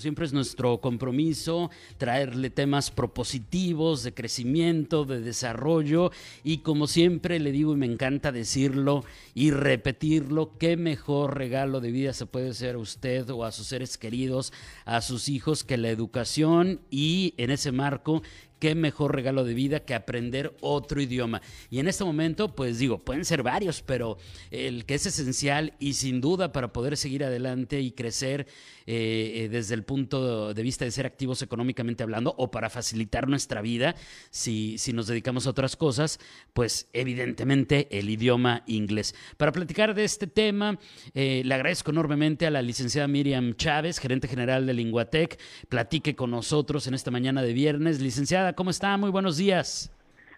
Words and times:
siempre 0.00 0.26
es 0.26 0.32
nuestro 0.32 0.80
compromiso 0.80 1.70
traerle 1.98 2.50
temas 2.50 2.90
propositivos 2.90 4.02
de 4.02 4.14
crecimiento, 4.14 5.04
de 5.04 5.20
desarrollo 5.20 6.10
y 6.42 6.58
como 6.58 6.86
siempre 6.86 7.38
le 7.38 7.52
digo 7.52 7.72
y 7.74 7.76
me 7.76 7.86
encanta 7.86 8.32
decirlo 8.32 9.04
y 9.34 9.50
repetirlo, 9.50 10.56
qué 10.58 10.76
mejor 10.76 11.36
regalo 11.36 11.80
de 11.80 11.92
vida 11.92 12.12
se 12.12 12.26
puede 12.26 12.50
hacer 12.50 12.74
a 12.74 12.78
usted 12.78 13.28
o 13.30 13.44
a 13.44 13.52
sus 13.52 13.66
seres 13.66 13.98
queridos, 13.98 14.52
a 14.84 15.00
sus 15.00 15.28
hijos 15.28 15.64
que 15.64 15.76
la 15.76 15.90
educación 15.90 16.80
y 16.90 17.34
en 17.36 17.50
ese 17.50 17.72
marco 17.72 18.22
qué 18.60 18.76
mejor 18.76 19.14
regalo 19.14 19.44
de 19.44 19.54
vida 19.54 19.80
que 19.80 19.94
aprender 19.94 20.54
otro 20.60 21.00
idioma. 21.00 21.42
Y 21.70 21.80
en 21.80 21.88
este 21.88 22.04
momento, 22.04 22.54
pues 22.54 22.78
digo, 22.78 22.98
pueden 22.98 23.24
ser 23.24 23.42
varios, 23.42 23.82
pero 23.82 24.18
el 24.52 24.84
que 24.84 24.94
es 24.94 25.06
esencial 25.06 25.72
y 25.80 25.94
sin 25.94 26.20
duda 26.20 26.52
para 26.52 26.72
poder 26.72 26.96
seguir 26.96 27.24
adelante 27.24 27.80
y 27.80 27.90
crecer 27.90 28.46
eh, 28.86 29.44
eh, 29.44 29.48
desde 29.48 29.74
el 29.74 29.84
punto 29.84 30.52
de 30.52 30.62
vista 30.62 30.84
de 30.84 30.90
ser 30.90 31.06
activos 31.06 31.42
económicamente 31.42 32.02
hablando 32.02 32.34
o 32.36 32.50
para 32.50 32.70
facilitar 32.70 33.28
nuestra 33.28 33.62
vida, 33.62 33.94
si, 34.30 34.78
si 34.78 34.92
nos 34.92 35.06
dedicamos 35.06 35.46
a 35.46 35.50
otras 35.50 35.76
cosas, 35.76 36.18
pues 36.52 36.88
evidentemente 36.92 37.88
el 37.98 38.10
idioma 38.10 38.62
inglés. 38.66 39.14
Para 39.36 39.52
platicar 39.52 39.94
de 39.94 40.04
este 40.04 40.26
tema, 40.26 40.78
eh, 41.14 41.42
le 41.44 41.54
agradezco 41.54 41.90
enormemente 41.90 42.46
a 42.46 42.50
la 42.50 42.62
licenciada 42.62 43.08
Miriam 43.08 43.54
Chávez, 43.54 43.98
gerente 43.98 44.28
general 44.28 44.66
de 44.66 44.74
Linguatec, 44.74 45.40
platique 45.68 46.14
con 46.14 46.30
nosotros 46.30 46.86
en 46.86 46.94
esta 46.94 47.10
mañana 47.10 47.42
de 47.42 47.52
viernes. 47.52 48.00
Licenciada, 48.00 48.49
¿cómo 48.54 48.70
está? 48.70 48.96
Muy 48.96 49.10
buenos 49.10 49.36
días. 49.36 49.90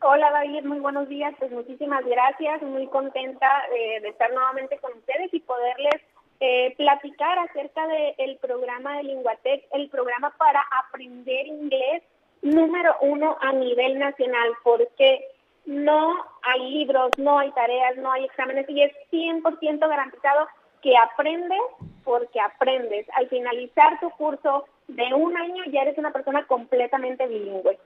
Hola 0.02 0.30
David, 0.30 0.64
muy 0.64 0.80
buenos 0.80 1.08
días. 1.08 1.34
Pues 1.38 1.50
muchísimas 1.52 2.04
gracias, 2.04 2.62
muy 2.62 2.86
contenta 2.88 3.48
de 3.70 4.08
estar 4.08 4.32
nuevamente 4.32 4.78
con 4.78 4.92
ustedes 4.92 5.32
y 5.32 5.40
poderles 5.40 6.02
eh, 6.44 6.74
platicar 6.76 7.38
acerca 7.38 7.86
del 7.86 8.36
programa 8.38 8.96
de 8.96 9.04
Linguatec, 9.04 9.64
el 9.74 9.88
programa 9.90 10.30
para 10.36 10.60
aprender 10.76 11.46
inglés 11.46 12.02
número 12.42 12.96
uno 13.00 13.38
a 13.40 13.52
nivel 13.52 14.00
nacional, 14.00 14.50
porque 14.64 15.24
no 15.66 16.12
hay 16.42 16.68
libros, 16.72 17.12
no 17.16 17.38
hay 17.38 17.52
tareas, 17.52 17.96
no 17.96 18.10
hay 18.10 18.24
exámenes 18.24 18.68
y 18.68 18.82
es 18.82 18.92
100% 19.12 19.88
garantizado 19.88 20.48
que 20.82 20.96
aprendes 20.96 21.60
porque 22.02 22.40
aprendes. 22.40 23.06
Al 23.14 23.28
finalizar 23.28 24.00
tu 24.00 24.10
curso 24.10 24.64
de 24.88 25.14
un 25.14 25.36
año 25.36 25.62
ya 25.66 25.82
eres 25.82 25.96
una 25.96 26.12
persona 26.12 26.44
completamente 26.48 27.24
bilingüe. 27.28 27.78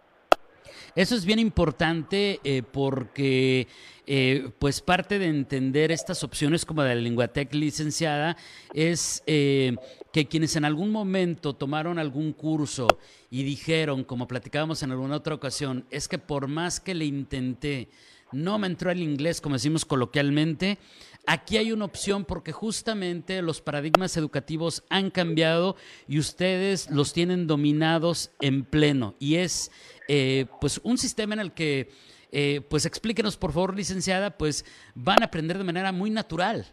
Eso 0.95 1.14
es 1.14 1.25
bien 1.25 1.39
importante 1.39 2.41
eh, 2.45 2.62
porque 2.62 3.67
eh, 4.06 4.50
pues 4.59 4.81
parte 4.81 5.19
de 5.19 5.27
entender 5.27 5.91
estas 5.91 6.22
opciones 6.22 6.64
como 6.64 6.83
de 6.83 6.95
la 6.95 7.00
Linguatec 7.00 7.53
licenciada 7.55 8.36
es 8.72 9.22
eh, 9.27 9.75
que 10.12 10.28
quienes 10.28 10.55
en 10.55 10.64
algún 10.64 10.92
momento 10.92 11.55
tomaron 11.55 11.98
algún 11.98 12.33
curso 12.33 12.87
y 13.31 13.42
dijeron, 13.42 14.05
como 14.05 14.28
platicábamos 14.28 14.83
en 14.83 14.92
alguna 14.92 15.17
otra 15.17 15.34
ocasión, 15.34 15.84
es 15.91 16.06
que 16.06 16.19
por 16.19 16.47
más 16.47 16.78
que 16.78 16.94
le 16.94 17.05
intenté, 17.05 17.89
no 18.33 18.59
me 18.59 18.67
entró 18.67 18.91
el 18.91 19.03
inglés, 19.03 19.41
como 19.41 19.55
decimos 19.55 19.85
coloquialmente, 19.85 20.79
aquí 21.27 21.57
hay 21.57 21.73
una 21.73 21.85
opción 21.85 22.25
porque 22.25 22.53
justamente 22.53 23.43
los 23.43 23.61
paradigmas 23.61 24.17
educativos 24.17 24.85
han 24.91 25.11
cambiado 25.11 25.77
y 26.09 26.19
ustedes 26.19 26.91
los 26.91 27.13
tienen 27.13 27.47
dominados 27.47 28.35
en 28.41 28.65
pleno. 28.65 29.15
Y 29.19 29.37
es 29.37 29.71
eh, 30.09 30.47
pues 30.61 30.81
un 30.85 30.99
sistema 30.99 31.35
en 31.35 31.41
el 31.41 31.53
que, 31.53 31.91
eh, 32.33 32.61
pues 32.69 32.87
explíquenos 32.87 33.37
por 33.37 33.53
favor, 33.53 33.77
licenciada, 33.77 34.31
pues 34.31 34.65
van 34.95 35.23
a 35.23 35.27
aprender 35.27 35.59
de 35.59 35.65
manera 35.65 35.93
muy 35.93 36.11
natural. 36.11 36.67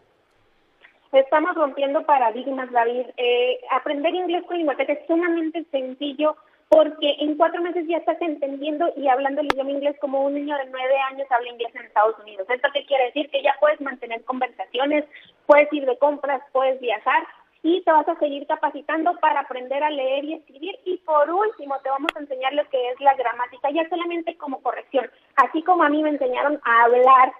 Estamos 1.11 1.53
rompiendo 1.53 2.03
paradigmas, 2.07 2.72
David. 2.72 3.06
Eh, 3.17 3.59
aprender 3.72 4.16
inglés 4.16 4.44
con 4.47 4.57
Linguatec 4.57 4.89
es 4.89 5.07
sumamente 5.07 5.63
sencillo 5.69 6.35
porque 6.73 7.16
en 7.19 7.38
cuatro 7.38 7.61
meses 7.61 7.85
ya 7.88 7.97
estás 7.97 8.19
entendiendo 8.19 8.91
y 8.97 9.07
hablando 9.07 9.41
el 9.41 9.47
idioma 9.53 9.69
inglés 9.69 9.95
como 10.01 10.25
un 10.25 10.34
niño 10.34 10.57
de 10.57 10.66
nueve 10.72 10.95
años 11.11 11.28
habla 11.29 11.51
inglés 11.51 11.69
en 11.75 11.84
Estados 11.84 12.17
Unidos. 12.17 12.47
¿Esto 12.50 12.67
qué 12.73 12.84
quiere 12.88 13.06
decir? 13.06 13.29
Que 13.29 13.44
ya 13.44 13.56
puedes 13.59 13.79
mantener 13.79 14.23
conversaciones, 14.23 15.06
puedes 15.45 15.72
ir 15.72 15.85
de 15.85 16.00
compras, 16.00 16.41
puedes 16.51 16.81
viajar 16.81 17.28
y 17.62 17.81
te 17.83 17.91
vas 17.91 18.07
a 18.09 18.17
seguir 18.17 18.47
capacitando 18.47 19.16
para 19.19 19.41
aprender 19.41 19.83
a 19.83 19.91
leer 19.91 20.25
y 20.25 20.33
escribir. 20.33 20.79
Y 20.85 20.97
por 20.97 21.29
último, 21.29 21.78
te 21.83 21.91
vamos 21.91 22.09
a 22.16 22.22
enseñar 22.22 22.53
lo 22.53 22.67
que 22.69 22.89
es 22.89 23.00
la 23.01 23.13
gramática, 23.13 23.69
ya 23.69 23.88
solamente 23.88 24.35
como 24.38 24.59
corrección. 24.63 25.07
Así 25.35 25.62
como 25.62 25.83
a 25.83 25.89
mí 25.89 26.01
me 26.01 26.09
enseñaron 26.09 26.59
a 26.63 26.83
hablar 26.85 27.33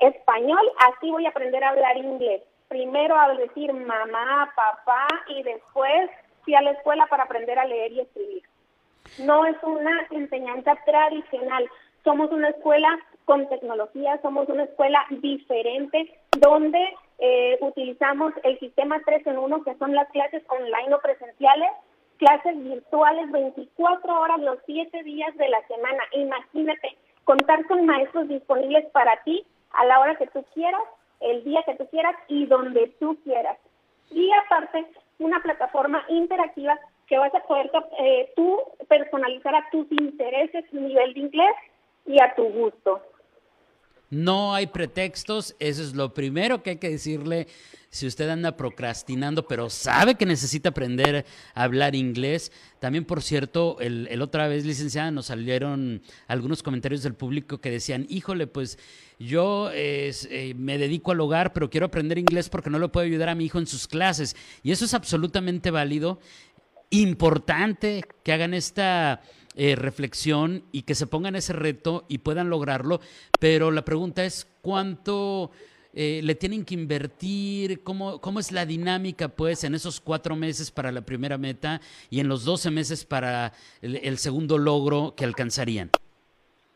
español, 0.00 0.72
así 0.90 1.10
voy 1.10 1.24
a 1.24 1.30
aprender 1.30 1.64
a 1.64 1.70
hablar 1.70 1.96
inglés. 1.96 2.42
Primero 2.68 3.18
a 3.18 3.34
decir 3.34 3.72
mamá, 3.72 4.52
papá 4.54 5.06
y 5.28 5.42
después 5.42 6.10
fui 6.44 6.54
a 6.54 6.60
la 6.60 6.72
escuela 6.72 7.06
para 7.06 7.22
aprender 7.22 7.58
a 7.58 7.64
leer 7.64 7.92
y 7.92 8.00
escribir. 8.00 8.42
No 9.18 9.44
es 9.44 9.56
una 9.62 10.06
enseñanza 10.10 10.76
tradicional. 10.84 11.68
Somos 12.04 12.30
una 12.30 12.48
escuela 12.50 12.88
con 13.24 13.48
tecnología, 13.48 14.18
somos 14.22 14.48
una 14.48 14.64
escuela 14.64 15.04
diferente 15.10 16.18
donde 16.38 16.78
eh, 17.18 17.58
utilizamos 17.60 18.32
el 18.44 18.58
sistema 18.58 19.00
3 19.04 19.26
en 19.26 19.38
1, 19.38 19.64
que 19.64 19.74
son 19.76 19.94
las 19.94 20.08
clases 20.10 20.42
online 20.48 20.94
o 20.94 21.00
presenciales, 21.00 21.70
clases 22.18 22.62
virtuales 22.62 23.30
24 23.30 24.20
horas 24.20 24.40
los 24.40 24.58
7 24.66 25.02
días 25.02 25.36
de 25.36 25.48
la 25.48 25.66
semana. 25.66 26.02
Imagínate, 26.12 26.96
contar 27.24 27.66
con 27.66 27.84
maestros 27.86 28.28
disponibles 28.28 28.86
para 28.92 29.22
ti 29.24 29.44
a 29.72 29.84
la 29.84 30.00
hora 30.00 30.14
que 30.16 30.28
tú 30.28 30.44
quieras, 30.54 30.82
el 31.20 31.44
día 31.44 31.62
que 31.66 31.74
tú 31.74 31.86
quieras 31.88 32.14
y 32.28 32.46
donde 32.46 32.88
tú 33.00 33.18
quieras. 33.24 33.58
Y 34.10 34.30
aparte, 34.46 34.86
una 35.18 35.40
plataforma 35.42 36.04
interactiva 36.08 36.78
que 37.08 37.18
vas 37.18 37.34
a 37.34 37.40
poder 37.46 37.70
eh, 38.00 38.32
tú 38.36 38.58
personalizar 38.88 39.54
a 39.54 39.68
tus 39.70 39.90
intereses, 39.90 40.64
tu 40.70 40.80
nivel 40.80 41.14
de 41.14 41.20
inglés 41.20 41.54
y 42.06 42.20
a 42.20 42.34
tu 42.34 42.44
gusto. 42.44 43.02
No 44.10 44.54
hay 44.54 44.66
pretextos, 44.66 45.54
eso 45.58 45.82
es 45.82 45.94
lo 45.94 46.14
primero 46.14 46.62
que 46.62 46.70
hay 46.70 46.76
que 46.76 46.88
decirle 46.88 47.46
si 47.90 48.06
usted 48.06 48.28
anda 48.28 48.56
procrastinando, 48.56 49.46
pero 49.46 49.70
sabe 49.70 50.14
que 50.14 50.26
necesita 50.26 50.70
aprender 50.70 51.24
a 51.54 51.62
hablar 51.62 51.94
inglés. 51.94 52.52
También, 52.80 53.04
por 53.04 53.22
cierto, 53.22 53.76
el, 53.80 54.20
otra 54.20 54.46
vez, 54.46 54.64
licenciada, 54.64 55.10
nos 55.10 55.26
salieron 55.26 56.02
algunos 56.26 56.62
comentarios 56.62 57.02
del 57.02 57.14
público 57.14 57.58
que 57.58 57.70
decían, 57.70 58.06
híjole, 58.08 58.46
pues 58.46 58.78
yo 59.18 59.70
eh, 59.72 60.54
me 60.56 60.78
dedico 60.78 61.12
al 61.12 61.20
hogar, 61.20 61.52
pero 61.52 61.70
quiero 61.70 61.86
aprender 61.86 62.18
inglés 62.18 62.48
porque 62.48 62.70
no 62.70 62.78
le 62.78 62.88
puedo 62.88 63.06
ayudar 63.06 63.30
a 63.30 63.34
mi 63.34 63.46
hijo 63.46 63.58
en 63.58 63.66
sus 63.66 63.88
clases. 63.88 64.36
Y 64.62 64.70
eso 64.70 64.84
es 64.84 64.94
absolutamente 64.94 65.70
válido 65.70 66.18
importante 66.90 68.02
que 68.22 68.32
hagan 68.32 68.54
esta 68.54 69.20
eh, 69.54 69.74
reflexión 69.76 70.64
y 70.72 70.82
que 70.82 70.94
se 70.94 71.06
pongan 71.06 71.36
ese 71.36 71.52
reto 71.52 72.04
y 72.08 72.18
puedan 72.18 72.50
lograrlo, 72.50 73.00
pero 73.40 73.70
la 73.70 73.84
pregunta 73.84 74.24
es 74.24 74.46
cuánto 74.62 75.50
eh, 75.94 76.20
le 76.22 76.34
tienen 76.34 76.64
que 76.64 76.74
invertir, 76.74 77.82
¿Cómo, 77.82 78.20
cómo 78.20 78.38
es 78.38 78.52
la 78.52 78.66
dinámica 78.66 79.28
pues 79.28 79.64
en 79.64 79.74
esos 79.74 80.00
cuatro 80.00 80.36
meses 80.36 80.70
para 80.70 80.92
la 80.92 81.00
primera 81.00 81.38
meta 81.38 81.80
y 82.08 82.20
en 82.20 82.28
los 82.28 82.44
doce 82.44 82.70
meses 82.70 83.04
para 83.04 83.52
el, 83.82 84.18
segundo 84.18 84.58
logro 84.58 85.14
que 85.16 85.24
alcanzarían. 85.24 85.90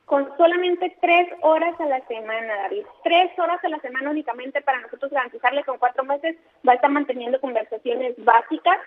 Con 0.07 0.29
solamente 0.37 0.97
tres 1.01 1.29
horas 1.43 1.79
a 1.81 1.87
la 1.87 2.05
semana, 2.07 2.55
David. 2.65 2.83
Tres 3.05 3.31
horas 3.39 3.65
a 3.65 3.69
la 3.69 3.79
semana 3.79 4.11
únicamente 4.11 4.61
para 4.61 4.81
nosotros 4.81 5.13
garantizarle 5.13 5.63
con 5.63 5.79
cuatro 5.79 6.03
meses 6.05 6.37
va 6.67 6.73
a 6.73 6.75
estar 6.75 6.91
manteniendo 6.91 7.41
conversaciones 7.41 8.15
básicas 8.25 8.79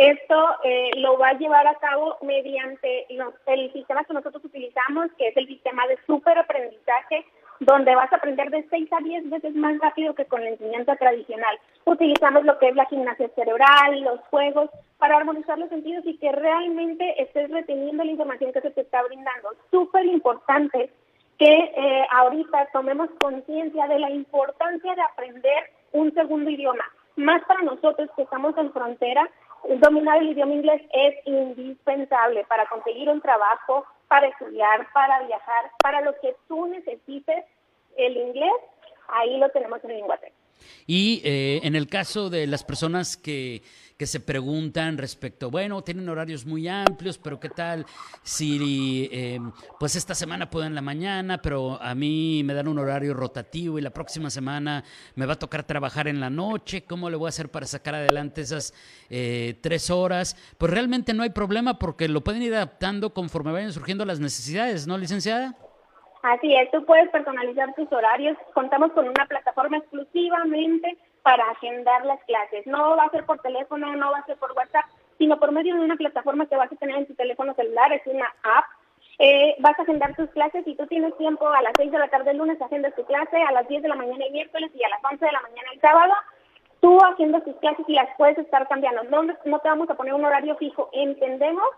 esto 0.00 0.34
eh, 0.64 0.92
lo 0.96 1.18
va 1.18 1.28
a 1.28 1.38
llevar 1.38 1.66
a 1.66 1.74
cabo 1.74 2.16
mediante 2.22 3.06
el 3.46 3.72
sistema 3.74 4.02
que 4.04 4.14
nosotros 4.14 4.42
utilizamos, 4.42 5.12
que 5.18 5.28
es 5.28 5.36
el 5.36 5.46
sistema 5.46 5.86
de 5.88 5.98
superaprendizaje, 6.06 7.26
donde 7.60 7.94
vas 7.94 8.10
a 8.10 8.16
aprender 8.16 8.48
de 8.48 8.66
6 8.70 8.90
a 8.90 9.04
10 9.04 9.28
veces 9.28 9.54
más 9.54 9.78
rápido 9.78 10.14
que 10.14 10.24
con 10.24 10.42
la 10.42 10.48
enseñanza 10.48 10.96
tradicional. 10.96 11.58
Utilizamos 11.84 12.44
lo 12.44 12.58
que 12.58 12.68
es 12.68 12.76
la 12.76 12.86
gimnasia 12.86 13.28
cerebral, 13.34 14.00
los 14.00 14.20
juegos, 14.30 14.70
para 14.96 15.18
armonizar 15.18 15.58
los 15.58 15.68
sentidos 15.68 16.06
y 16.06 16.16
que 16.16 16.32
realmente 16.32 17.22
estés 17.22 17.50
reteniendo 17.50 18.02
la 18.02 18.12
información 18.12 18.54
que 18.54 18.62
se 18.62 18.70
te 18.70 18.80
está 18.80 19.02
brindando. 19.02 19.50
Súper 19.70 20.06
importante 20.06 20.90
que 21.38 21.52
eh, 21.52 22.06
ahorita 22.10 22.68
tomemos 22.72 23.10
conciencia 23.20 23.86
de 23.86 23.98
la 23.98 24.08
importancia 24.08 24.94
de 24.94 25.02
aprender 25.02 25.70
un 25.92 26.14
segundo 26.14 26.48
idioma, 26.48 26.84
más 27.16 27.42
para 27.44 27.60
nosotros 27.62 28.08
que 28.16 28.22
estamos 28.22 28.56
en 28.56 28.72
frontera 28.72 29.28
dominar 29.78 30.18
el 30.18 30.30
idioma 30.30 30.54
inglés 30.54 30.82
es 30.92 31.14
indispensable 31.26 32.44
para 32.44 32.66
conseguir 32.66 33.08
un 33.08 33.20
trabajo, 33.20 33.84
para 34.08 34.28
estudiar, 34.28 34.86
para 34.92 35.22
viajar, 35.22 35.70
para 35.82 36.00
lo 36.00 36.18
que 36.20 36.34
tú 36.48 36.66
necesites 36.66 37.44
el 37.96 38.16
inglés, 38.16 38.52
ahí 39.08 39.38
lo 39.38 39.48
tenemos 39.50 39.82
en 39.84 39.90
Linguatec. 39.90 40.32
Y 40.86 41.20
eh, 41.24 41.60
en 41.62 41.74
el 41.74 41.88
caso 41.88 42.30
de 42.30 42.46
las 42.46 42.64
personas 42.64 43.16
que, 43.16 43.62
que 44.00 44.06
se 44.06 44.20
preguntan 44.20 44.96
respecto, 44.96 45.50
bueno, 45.50 45.84
tienen 45.84 46.08
horarios 46.08 46.46
muy 46.46 46.66
amplios, 46.66 47.18
pero 47.18 47.38
¿qué 47.38 47.50
tal 47.50 47.84
si 48.22 49.10
em, 49.12 49.52
pues 49.78 49.94
esta 49.94 50.14
semana 50.14 50.48
puedo 50.48 50.64
en 50.64 50.74
la 50.74 50.80
mañana, 50.80 51.42
pero 51.42 51.78
a 51.82 51.94
mí 51.94 52.42
me 52.42 52.54
dan 52.54 52.66
un 52.66 52.78
horario 52.78 53.12
rotativo 53.12 53.78
y 53.78 53.82
la 53.82 53.90
próxima 53.90 54.30
semana 54.30 54.84
me 55.16 55.26
va 55.26 55.34
a 55.34 55.38
tocar 55.38 55.64
trabajar 55.64 56.08
en 56.08 56.18
la 56.18 56.30
noche? 56.30 56.84
¿Cómo 56.84 57.10
le 57.10 57.16
voy 57.18 57.26
a 57.26 57.28
hacer 57.28 57.50
para 57.50 57.66
sacar 57.66 57.94
adelante 57.94 58.40
esas 58.40 58.72
eh, 59.10 59.58
tres 59.60 59.90
horas? 59.90 60.34
Pues 60.56 60.72
realmente 60.72 61.12
no 61.12 61.22
hay 61.22 61.28
problema 61.28 61.78
porque 61.78 62.08
lo 62.08 62.24
pueden 62.24 62.40
ir 62.40 62.54
adaptando 62.54 63.12
conforme 63.12 63.52
vayan 63.52 63.74
surgiendo 63.74 64.06
las 64.06 64.18
necesidades, 64.18 64.86
¿no, 64.86 64.96
licenciada? 64.96 65.58
Así 66.22 66.54
es, 66.54 66.70
tú 66.70 66.84
puedes 66.84 67.08
personalizar 67.10 67.74
tus 67.74 67.90
horarios. 67.92 68.36
Contamos 68.52 68.92
con 68.92 69.08
una 69.08 69.26
plataforma 69.26 69.78
exclusivamente 69.78 70.98
para 71.22 71.44
agendar 71.50 72.04
las 72.04 72.22
clases. 72.24 72.66
No 72.66 72.96
va 72.96 73.04
a 73.04 73.10
ser 73.10 73.24
por 73.24 73.38
teléfono, 73.40 73.94
no 73.96 74.10
va 74.10 74.18
a 74.18 74.26
ser 74.26 74.36
por 74.36 74.52
WhatsApp, 74.52 74.84
sino 75.18 75.38
por 75.38 75.52
medio 75.52 75.74
de 75.74 75.80
una 75.80 75.96
plataforma 75.96 76.46
que 76.46 76.56
vas 76.56 76.70
a 76.70 76.76
tener 76.76 76.96
en 76.96 77.06
tu 77.06 77.14
teléfono 77.14 77.54
celular, 77.54 77.92
es 77.92 78.06
una 78.06 78.26
app. 78.42 78.64
Eh, 79.18 79.54
vas 79.58 79.78
a 79.78 79.82
agendar 79.82 80.14
tus 80.14 80.30
clases 80.30 80.66
y 80.66 80.74
tú 80.76 80.86
tienes 80.86 81.16
tiempo 81.18 81.46
a 81.48 81.60
las 81.62 81.72
6 81.76 81.90
de 81.90 81.98
la 81.98 82.08
tarde 82.08 82.30
el 82.30 82.38
lunes, 82.38 82.60
agendas 82.60 82.94
tu 82.94 83.04
clase, 83.04 83.36
a 83.42 83.52
las 83.52 83.68
10 83.68 83.82
de 83.82 83.88
la 83.88 83.94
mañana 83.94 84.24
el 84.24 84.32
miércoles 84.32 84.70
y 84.74 84.82
a 84.82 84.88
las 84.88 85.04
11 85.04 85.24
de 85.24 85.32
la 85.32 85.42
mañana 85.42 85.68
el 85.72 85.80
sábado. 85.80 86.14
Tú 86.80 86.98
haciendo 87.04 87.42
tus 87.42 87.56
clases 87.56 87.84
y 87.86 87.92
las 87.92 88.08
puedes 88.16 88.38
estar 88.38 88.66
cambiando. 88.68 89.04
No, 89.04 89.22
no 89.22 89.58
te 89.58 89.68
vamos 89.68 89.90
a 89.90 89.94
poner 89.94 90.14
un 90.14 90.24
horario 90.24 90.56
fijo. 90.56 90.88
Entendemos 90.92 91.68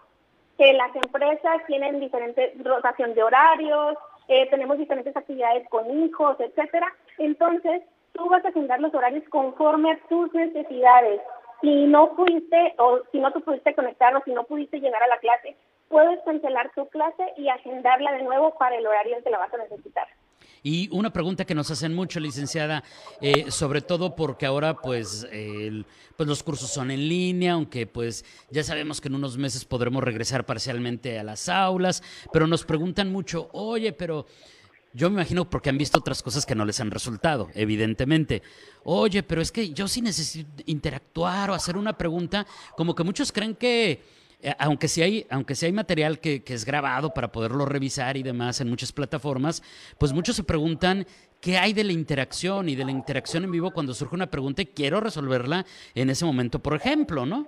que 0.57 0.73
las 0.75 0.95
empresas 0.95 1.67
tienen 1.67 1.99
diferente 1.99 2.55
rotación 2.63 3.15
de 3.15 3.25
horarios, 3.25 3.97
eh, 4.29 4.49
tenemos 4.51 4.79
diferentes 4.79 5.17
actividades 5.17 5.69
con 5.69 5.91
hijos, 6.05 6.37
etcétera. 6.41 6.87
Entonces, 7.19 7.83
tú 8.13 8.29
vas 8.29 8.45
a 8.45 8.49
agendar 8.49 8.81
los 8.81 8.95
horarios 8.95 9.25
conforme 9.29 9.93
a 9.93 9.99
tus 10.09 10.33
necesidades. 10.35 11.21
Si 11.61 11.87
no 11.87 12.15
pudiste 12.15 12.75
o 12.79 13.01
si 13.13 13.21
no 13.21 13.33
te 13.33 13.41
pudiste 13.41 13.75
conectar 13.75 14.15
o 14.17 14.23
si 14.25 14.33
no 14.33 14.45
pudiste 14.45 14.81
llegar 14.81 15.03
a 15.03 15.09
la 15.09 15.19
clase, 15.19 15.57
puedes 15.89 16.21
cancelar 16.25 16.71
tu 16.75 16.89
clase 16.89 17.25
y 17.37 17.49
agendarla 17.49 18.13
de 18.13 18.23
nuevo 18.23 18.55
para 18.59 18.77
el 18.77 18.87
horario 18.87 19.17
en 19.17 19.23
que 19.23 19.31
la 19.31 19.39
vas 19.39 19.55
a 19.55 19.59
necesitar. 19.59 20.09
Y 20.63 20.89
una 20.93 21.13
pregunta 21.13 21.45
que 21.45 21.55
nos 21.55 21.71
hacen 21.71 21.95
mucho, 21.95 22.21
licenciada, 22.21 22.85
eh, 23.21 23.51
sobre 23.51 23.81
todo 23.81 24.15
porque 24.15 24.47
ahora 24.47 24.77
pues, 24.77 25.27
pues 26.17 26.29
los 26.29 26.43
cursos 26.43 26.71
son 26.71 26.91
en 26.91 27.09
línea, 27.09 27.55
aunque 27.55 27.87
pues 27.87 28.25
ya 28.51 28.63
sabemos 28.63 29.01
que 29.01 29.09
en 29.09 29.17
unos 29.17 29.37
meses 29.37 29.65
podremos 29.65 30.05
regresar 30.05 30.47
parcialmente 30.47 31.19
a 31.19 31.25
las 31.25 31.49
aulas, 31.49 32.03
pero 32.33 32.47
nos 32.47 32.65
preguntan 32.65 33.11
mucho, 33.11 33.49
oye, 33.53 33.93
pero 33.93 34.27
yo 34.95 35.09
me 35.09 35.15
imagino 35.15 35.49
porque 35.49 35.71
han 35.71 35.79
visto 35.79 35.99
otras 35.99 36.23
cosas 36.23 36.45
que 36.45 36.55
no 36.55 36.65
les 36.65 36.79
han 36.81 36.91
resultado, 36.91 37.49
evidentemente. 37.55 38.43
Oye, 38.85 39.23
pero 39.23 39.41
es 39.41 39.51
que 39.51 39.71
yo 39.71 39.89
sí 39.89 40.03
necesito 40.03 40.63
interactuar 40.67 41.51
o 41.51 41.55
hacer 41.55 41.77
una 41.77 41.97
pregunta, 41.97 42.47
como 42.77 42.95
que 42.95 43.03
muchos 43.03 43.33
creen 43.33 43.55
que, 43.55 44.03
aunque 44.59 44.89
sí 44.89 45.03
hay, 45.03 45.27
aunque 45.31 45.55
sí 45.55 45.67
hay 45.67 45.73
material 45.73 46.19
que, 46.19 46.43
que 46.43 46.55
es 46.55 46.65
grabado 46.65 47.15
para 47.15 47.33
poderlo 47.33 47.65
revisar 47.65 48.17
y 48.17 48.23
demás 48.23 48.61
en 48.61 48.69
muchas 48.69 48.93
plataformas, 48.93 49.63
pues 49.99 50.13
muchos 50.13 50.37
se 50.37 50.45
preguntan 50.45 51.07
qué 51.41 51.59
hay 51.59 51.73
de 51.73 51.85
la 51.85 51.93
interacción 51.93 52.69
y 52.69 52.77
de 52.77 52.85
la 52.85 52.91
interacción 52.91 53.45
en 53.45 53.51
vivo 53.51 53.73
cuando 53.73 53.93
surge 53.93 54.15
una 54.15 54.29
pregunta 54.29 54.63
y 54.63 54.67
quiero 54.67 55.01
resolverla 55.01 55.65
en 55.95 56.11
ese 56.11 56.25
momento, 56.25 56.61
por 56.61 56.75
ejemplo, 56.75 57.27
¿no? 57.27 57.47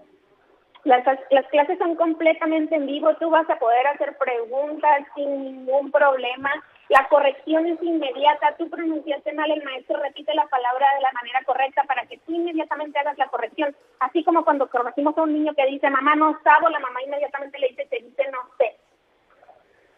Las, 0.84 1.02
las, 1.30 1.46
clases 1.46 1.78
son 1.78 1.96
completamente 1.96 2.74
en 2.74 2.84
vivo, 2.84 3.14
tú 3.16 3.30
vas 3.30 3.48
a 3.48 3.58
poder 3.58 3.86
hacer 3.86 4.18
preguntas 4.18 5.06
sin 5.14 5.44
ningún 5.44 5.90
problema. 5.90 6.50
La 6.90 7.08
corrección 7.08 7.66
es 7.66 7.82
inmediata, 7.82 8.54
tú 8.58 8.68
pronunciaste 8.68 9.32
mal, 9.32 9.50
el 9.50 9.64
maestro 9.64 9.98
repite 10.02 10.34
la 10.34 10.46
palabra 10.46 10.86
de 10.96 11.00
la 11.00 11.12
manera 11.12 11.40
correcta 11.46 11.84
para 11.84 12.04
que 12.04 12.18
tú 12.18 12.34
inmediatamente 12.34 12.98
hagas 12.98 13.16
la 13.16 13.28
corrección. 13.28 13.74
Así 14.14 14.22
como 14.22 14.44
cuando 14.44 14.70
conocimos 14.70 15.18
a 15.18 15.22
un 15.22 15.32
niño 15.32 15.54
que 15.56 15.66
dice 15.66 15.90
mamá 15.90 16.14
no 16.14 16.38
sabo, 16.44 16.68
la 16.68 16.78
mamá 16.78 17.02
inmediatamente 17.02 17.58
le 17.58 17.70
dice 17.70 17.84
te 17.86 17.96
dice 17.96 18.22
no 18.30 18.48
sé. 18.56 18.76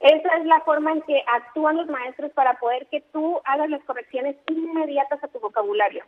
Esa 0.01 0.37
es 0.39 0.47
la 0.47 0.63
forma 0.63 0.93
en 0.93 1.03
que 1.03 1.23
actúan 1.27 1.77
los 1.77 1.87
maestros 1.89 2.33
para 2.33 2.55
poder 2.55 2.87
que 2.87 3.03
tú 3.13 3.39
hagas 3.45 3.69
las 3.69 3.85
correcciones 3.85 4.35
inmediatas 4.49 5.23
a 5.23 5.29
tu 5.29 5.39
vocabulario. 5.39 6.03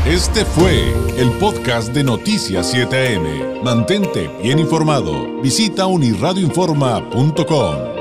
Este 0.08 0.46
fue 0.46 0.94
el 1.18 1.32
podcast 1.40 1.92
de 1.94 2.04
Noticias 2.04 2.72
7am. 2.74 3.62
Mantente 3.64 4.30
bien 4.42 4.58
informado. 4.60 5.42
Visita 5.42 5.88
unirradioinforma.com. 5.88 7.95